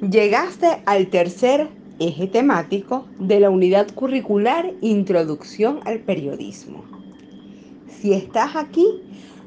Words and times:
Llegaste 0.00 0.82
al 0.86 1.08
tercer 1.08 1.68
eje 1.98 2.26
temático 2.26 3.04
de 3.18 3.38
la 3.38 3.50
unidad 3.50 3.94
curricular 3.94 4.72
Introducción 4.80 5.80
al 5.84 6.00
Periodismo. 6.00 6.86
Si 7.86 8.14
estás 8.14 8.56
aquí, 8.56 8.86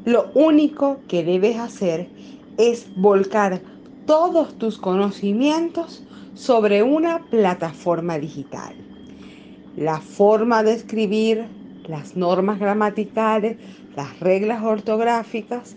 lo 0.06 0.30
único 0.36 1.00
que 1.08 1.24
debes 1.24 1.58
hacer 1.58 2.08
es 2.60 2.86
volcar 2.96 3.64
todos 4.06 4.56
tus 4.60 4.78
conocimientos 4.78 6.04
sobre 6.36 6.84
una 6.84 7.24
plataforma 7.32 8.20
digital. 8.20 8.76
La 9.76 10.02
forma 10.02 10.62
de 10.62 10.74
escribir, 10.74 11.48
las 11.88 12.16
normas 12.16 12.60
gramaticales, 12.60 13.58
las 13.96 14.20
reglas 14.20 14.64
ortográficas, 14.64 15.76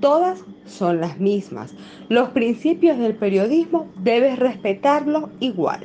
todas 0.00 0.40
son 0.66 1.00
las 1.00 1.18
mismas. 1.18 1.74
Los 2.08 2.30
principios 2.30 2.98
del 2.98 3.14
periodismo 3.14 3.88
debes 4.02 4.38
respetarlos 4.38 5.30
igual. 5.40 5.80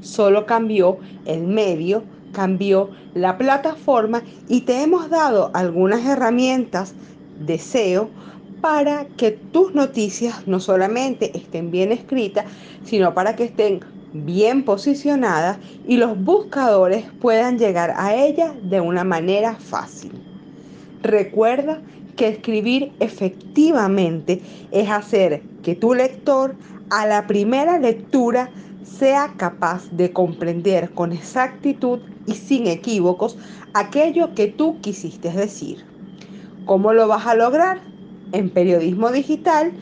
Solo 0.00 0.46
cambió 0.46 0.98
el 1.26 1.46
medio, 1.46 2.02
cambió 2.32 2.90
la 3.14 3.38
plataforma 3.38 4.22
y 4.48 4.62
te 4.62 4.82
hemos 4.82 5.10
dado 5.10 5.50
algunas 5.54 6.04
herramientas 6.04 6.94
de 7.44 7.58
SEO 7.58 8.08
para 8.60 9.06
que 9.16 9.32
tus 9.32 9.74
noticias 9.74 10.46
no 10.46 10.60
solamente 10.60 11.36
estén 11.36 11.70
bien 11.70 11.92
escritas, 11.92 12.46
sino 12.84 13.12
para 13.12 13.34
que 13.36 13.44
estén 13.44 13.80
bien 14.12 14.64
posicionadas 14.64 15.58
y 15.86 15.96
los 15.96 16.18
buscadores 16.22 17.04
puedan 17.20 17.58
llegar 17.58 17.94
a 17.96 18.14
ellas 18.14 18.52
de 18.62 18.80
una 18.80 19.04
manera 19.04 19.56
fácil. 19.56 20.12
Recuerda 21.02 21.80
que 22.14 22.28
escribir 22.28 22.96
efectivamente 23.00 24.42
es 24.70 24.90
hacer 24.90 25.50
que 25.62 25.74
tu 25.76 25.94
lector 25.94 26.58
a 26.88 27.06
la 27.06 27.26
primera 27.26 27.78
lectura 27.78 28.52
sea 28.82 29.36
capaz 29.36 29.88
de 29.90 30.12
comprender 30.12 30.92
con 30.94 31.12
exactitud 31.12 32.02
y 32.24 32.34
sin 32.36 32.66
equívocos 32.66 33.38
aquello 33.72 34.34
que 34.34 34.48
tú 34.48 34.80
quisiste 34.80 35.30
decir. 35.30 35.86
¿Cómo 36.64 36.92
lo 36.92 37.08
vas 37.08 37.26
a 37.26 37.34
lograr? 37.34 37.92
En 38.32 38.52
periodismo 38.52 39.10
digital 39.12 39.76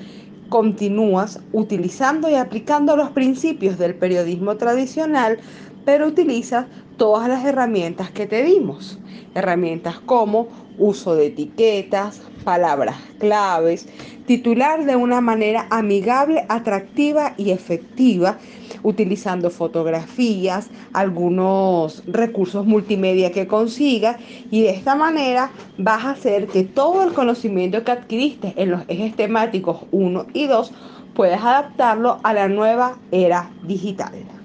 continúas 0.48 1.46
utilizando 1.52 2.28
y 2.30 2.34
aplicando 2.34 2.96
los 2.96 3.12
principios 3.12 3.78
del 3.78 3.96
periodismo 3.98 4.56
tradicional, 4.56 5.40
pero 5.84 6.06
utilizas 6.08 6.68
todas 6.96 7.28
las 7.28 7.44
herramientas 7.44 8.10
que 8.12 8.26
te 8.26 8.42
dimos. 8.42 9.02
Herramientas 9.34 10.00
como 10.00 10.50
uso 10.78 11.14
de 11.14 11.26
etiquetas, 11.26 12.22
palabras 12.44 12.96
claves, 13.18 13.86
titular 14.26 14.84
de 14.84 14.96
una 14.96 15.20
manera 15.20 15.66
amigable, 15.70 16.46
atractiva 16.48 17.34
y 17.36 17.50
efectiva, 17.50 18.38
utilizando 18.82 19.50
fotografías, 19.50 20.70
algunos 20.92 22.02
recursos 22.06 22.66
multimedia 22.66 23.30
que 23.32 23.46
consigas 23.46 24.18
y 24.50 24.62
de 24.62 24.70
esta 24.70 24.94
manera 24.94 25.50
vas 25.76 26.04
a 26.04 26.10
hacer 26.12 26.46
que 26.46 26.64
todo 26.64 27.02
el 27.02 27.12
conocimiento 27.12 27.84
que 27.84 27.92
adquiriste 27.92 28.54
en 28.56 28.70
los 28.70 28.82
ejes 28.88 29.14
temáticos 29.16 29.86
1 29.90 30.26
y 30.32 30.46
2 30.46 30.72
puedas 31.12 31.42
adaptarlo 31.42 32.20
a 32.22 32.32
la 32.32 32.48
nueva 32.48 32.98
era 33.10 33.50
digital. 33.62 34.39